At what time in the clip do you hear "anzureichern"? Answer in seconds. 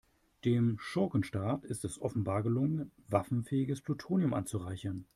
4.33-5.05